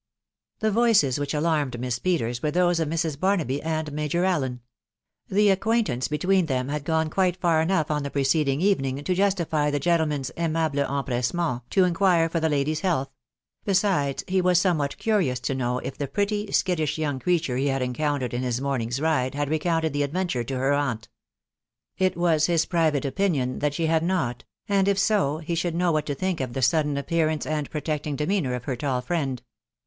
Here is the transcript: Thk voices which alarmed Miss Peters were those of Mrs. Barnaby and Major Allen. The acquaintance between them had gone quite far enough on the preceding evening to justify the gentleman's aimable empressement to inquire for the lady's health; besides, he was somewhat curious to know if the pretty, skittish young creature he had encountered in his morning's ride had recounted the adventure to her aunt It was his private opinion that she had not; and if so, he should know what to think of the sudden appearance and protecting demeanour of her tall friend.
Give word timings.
Thk 0.61 0.71
voices 0.71 1.19
which 1.19 1.35
alarmed 1.35 1.79
Miss 1.79 1.99
Peters 1.99 2.41
were 2.41 2.49
those 2.49 2.79
of 2.79 2.87
Mrs. 2.89 3.19
Barnaby 3.19 3.61
and 3.61 3.91
Major 3.91 4.25
Allen. 4.25 4.61
The 5.29 5.51
acquaintance 5.51 6.07
between 6.07 6.47
them 6.47 6.69
had 6.69 6.85
gone 6.85 7.11
quite 7.11 7.37
far 7.39 7.61
enough 7.61 7.91
on 7.91 8.01
the 8.01 8.09
preceding 8.09 8.61
evening 8.61 9.03
to 9.03 9.13
justify 9.13 9.69
the 9.69 9.79
gentleman's 9.79 10.31
aimable 10.35 10.87
empressement 10.89 11.61
to 11.69 11.83
inquire 11.83 12.29
for 12.29 12.39
the 12.39 12.49
lady's 12.49 12.79
health; 12.79 13.11
besides, 13.63 14.23
he 14.27 14.41
was 14.41 14.57
somewhat 14.59 14.97
curious 14.97 15.39
to 15.41 15.53
know 15.53 15.77
if 15.77 15.99
the 15.99 16.07
pretty, 16.07 16.51
skittish 16.51 16.97
young 16.97 17.19
creature 17.19 17.57
he 17.57 17.67
had 17.67 17.83
encountered 17.83 18.33
in 18.33 18.41
his 18.41 18.59
morning's 18.59 18.99
ride 18.99 19.35
had 19.35 19.49
recounted 19.49 19.93
the 19.93 20.01
adventure 20.01 20.43
to 20.43 20.57
her 20.57 20.73
aunt 20.73 21.09
It 21.99 22.17
was 22.17 22.47
his 22.47 22.65
private 22.65 23.05
opinion 23.05 23.59
that 23.59 23.75
she 23.75 23.85
had 23.85 24.01
not; 24.01 24.45
and 24.67 24.87
if 24.87 24.97
so, 24.97 25.37
he 25.37 25.53
should 25.53 25.75
know 25.75 25.91
what 25.91 26.07
to 26.07 26.15
think 26.15 26.41
of 26.41 26.53
the 26.53 26.63
sudden 26.63 26.97
appearance 26.97 27.45
and 27.45 27.69
protecting 27.69 28.15
demeanour 28.15 28.55
of 28.55 28.63
her 28.63 28.75
tall 28.75 29.01
friend. 29.01 29.43